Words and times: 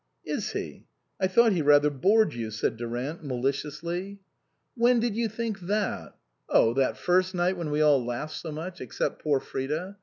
"Is 0.35 0.53
he? 0.53 0.87
I 1.19 1.27
thought 1.27 1.51
he 1.51 1.61
rather 1.61 1.91
bored 1.91 2.33
you," 2.33 2.49
said 2.49 2.75
Durant 2.75 3.23
maliciously. 3.23 3.93
88 3.99 4.03
INLAND 4.07 4.19
"When 4.75 4.99
did 4.99 5.15
you 5.15 5.29
think 5.29 5.59
that? 5.59 6.15
Oh, 6.49 6.73
that 6.73 6.97
first 6.97 7.35
night 7.35 7.55
when 7.55 7.69
we 7.69 7.81
all 7.83 8.03
laughed 8.03 8.33
so 8.33 8.51
much, 8.51 8.81
except 8.81 9.21
poor 9.21 9.39
Frida. 9.39 9.97